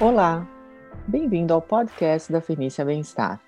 [0.00, 0.46] Olá,
[1.08, 3.40] bem-vindo ao podcast da Fenícia Bem-Estar.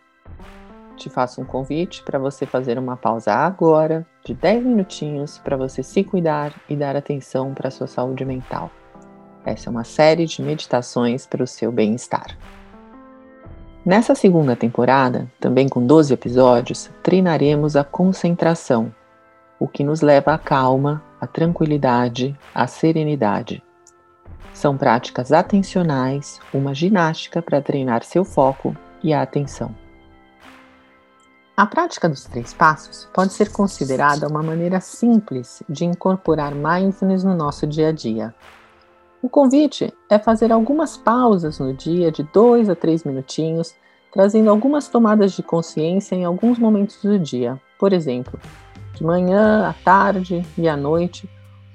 [0.97, 5.81] Te faço um convite para você fazer uma pausa agora, de 10 minutinhos, para você
[5.81, 8.69] se cuidar e dar atenção para a sua saúde mental.
[9.45, 12.37] Essa é uma série de meditações para o seu bem-estar.
[13.87, 18.93] Nessa segunda temporada, também com 12 episódios, treinaremos a concentração,
[19.57, 23.63] o que nos leva à calma, à tranquilidade, à serenidade
[24.61, 29.75] são práticas atencionais, uma ginástica para treinar seu foco e a atenção.
[31.57, 37.35] A prática dos três passos pode ser considerada uma maneira simples de incorporar mindfulness no
[37.35, 38.35] nosso dia a dia.
[39.23, 43.75] O convite é fazer algumas pausas no dia de dois a três minutinhos,
[44.13, 48.39] trazendo algumas tomadas de consciência em alguns momentos do dia, por exemplo,
[48.95, 51.29] de manhã, à tarde e à noite,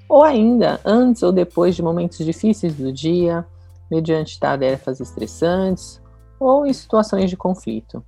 [0.08, 3.46] ou ainda antes ou depois de momentos difíceis do dia,
[3.90, 6.02] mediante tarefas estressantes
[6.40, 8.04] ou em situações de conflito.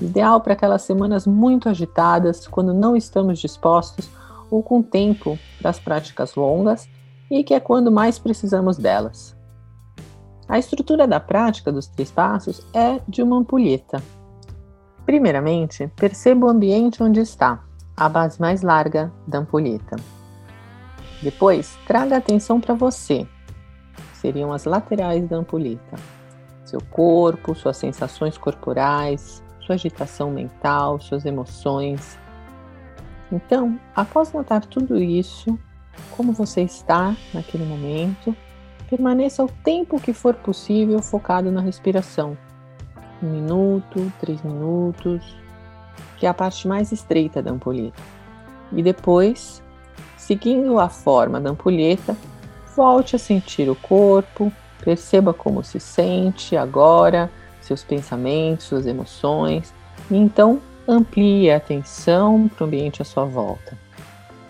[0.00, 4.08] Ideal para aquelas semanas muito agitadas, quando não estamos dispostos
[4.50, 6.88] ou com tempo para as práticas longas
[7.30, 9.36] e que é quando mais precisamos delas.
[10.48, 14.02] A estrutura da prática dos três passos é de uma ampulheta.
[15.06, 17.62] Primeiramente, perceba o ambiente onde está,
[17.96, 19.96] a base mais larga da ampulheta.
[21.24, 23.26] Depois, traga atenção para você.
[24.12, 25.96] Seriam as laterais da ampulheta.
[26.66, 32.18] Seu corpo, suas sensações corporais, sua agitação mental, suas emoções.
[33.32, 35.58] Então, após notar tudo isso,
[36.10, 38.36] como você está naquele momento,
[38.90, 42.36] permaneça o tempo que for possível focado na respiração.
[43.22, 45.34] Um minuto, três minutos,
[46.18, 48.02] que é a parte mais estreita da ampulheta.
[48.70, 49.63] E depois,
[50.26, 52.16] Seguindo a forma da ampulheta,
[52.74, 54.50] volte a sentir o corpo,
[54.82, 57.30] perceba como se sente agora,
[57.60, 59.74] seus pensamentos, suas emoções,
[60.10, 63.76] e então amplie a atenção para o ambiente à sua volta.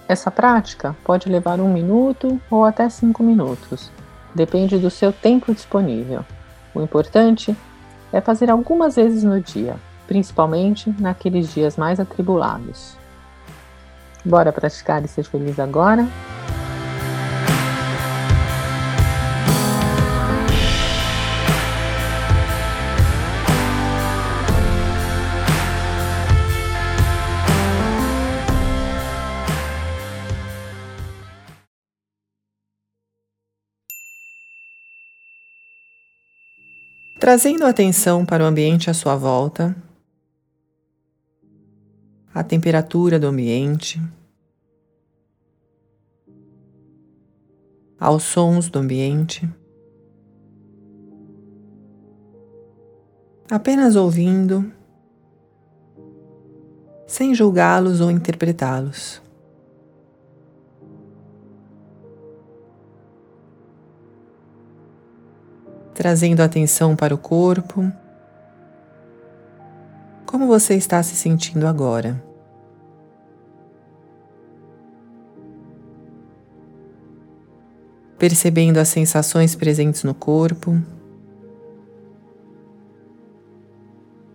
[0.06, 3.90] Essa prática pode levar um minuto ou até cinco minutos,
[4.32, 6.24] depende do seu tempo disponível.
[6.72, 7.56] O importante
[8.12, 9.74] é fazer algumas vezes no dia,
[10.06, 12.96] principalmente naqueles dias mais atribulados.
[14.24, 16.08] Bora praticar e ser feliz agora?
[37.20, 39.74] Trazendo atenção para o ambiente à sua volta,
[42.34, 44.02] a temperatura do ambiente,
[47.98, 49.48] aos sons do ambiente.
[53.48, 54.72] Apenas ouvindo,
[57.06, 59.22] sem julgá-los ou interpretá-los.
[65.94, 67.92] Trazendo atenção para o corpo
[70.34, 72.20] como você está se sentindo agora?
[78.18, 80.76] Percebendo as sensações presentes no corpo,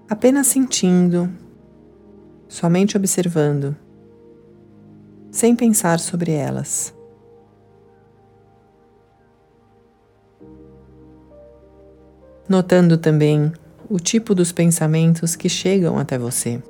[0.10, 1.30] apenas sentindo,
[2.48, 3.76] somente observando,
[5.30, 6.96] sem pensar sobre elas.
[12.48, 13.52] Notando também
[13.90, 16.62] o tipo dos pensamentos que chegam até você.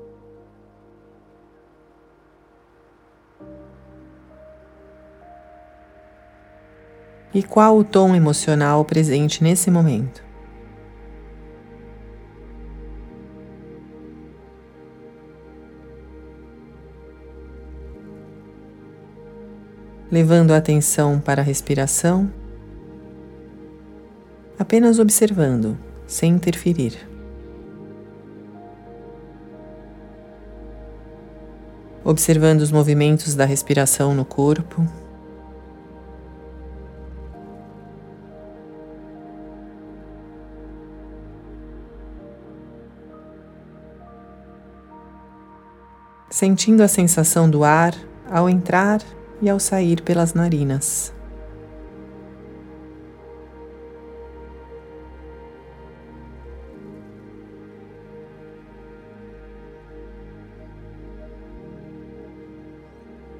[7.34, 10.24] E qual o tom emocional presente nesse momento?
[20.10, 22.34] Levando a atenção para a respiração,
[24.58, 25.78] apenas observando,
[26.10, 27.10] sem interferir.
[32.10, 34.84] observando os movimentos da respiração no corpo.
[46.32, 47.94] Sentindo a sensação do ar
[48.30, 49.02] ao entrar
[49.42, 51.14] e ao sair pelas narinas.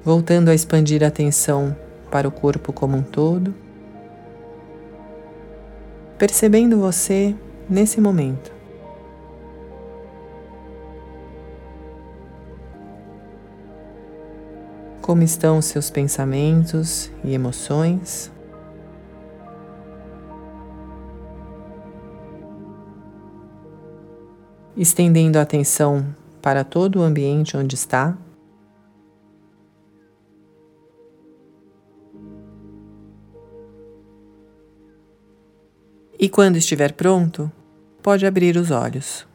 [0.04, 1.76] Voltando a expandir a atenção
[2.10, 3.54] para o corpo como um todo,
[6.18, 7.34] percebendo você
[7.68, 8.52] nesse momento.
[15.02, 18.30] Como estão seus pensamentos e emoções?
[24.76, 26.06] Estendendo a atenção
[26.40, 28.16] para todo o ambiente onde está.
[36.22, 37.50] E quando estiver pronto,
[38.02, 39.26] pode abrir os olhos.